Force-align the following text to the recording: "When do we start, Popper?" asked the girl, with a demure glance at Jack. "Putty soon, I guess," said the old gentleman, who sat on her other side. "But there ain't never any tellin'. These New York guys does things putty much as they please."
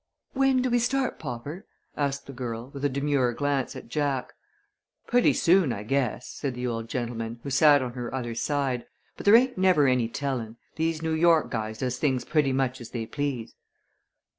"When 0.33 0.63
do 0.63 0.71
we 0.71 0.79
start, 0.79 1.19
Popper?" 1.19 1.67
asked 1.95 2.25
the 2.25 2.33
girl, 2.33 2.71
with 2.73 2.83
a 2.83 2.89
demure 2.89 3.33
glance 3.33 3.75
at 3.75 3.87
Jack. 3.87 4.33
"Putty 5.05 5.31
soon, 5.31 5.71
I 5.71 5.83
guess," 5.83 6.27
said 6.27 6.55
the 6.55 6.65
old 6.65 6.89
gentleman, 6.89 7.39
who 7.43 7.51
sat 7.51 7.83
on 7.83 7.93
her 7.93 8.11
other 8.11 8.33
side. 8.33 8.87
"But 9.15 9.27
there 9.27 9.35
ain't 9.35 9.59
never 9.59 9.87
any 9.87 10.07
tellin'. 10.09 10.57
These 10.75 11.03
New 11.03 11.13
York 11.13 11.51
guys 11.51 11.77
does 11.77 11.99
things 11.99 12.25
putty 12.25 12.51
much 12.51 12.81
as 12.81 12.89
they 12.89 13.05
please." 13.05 13.53